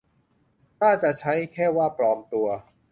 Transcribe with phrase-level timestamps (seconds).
[0.81, 2.47] น่าจะใช้แค่ว่า "ปลอมตัว"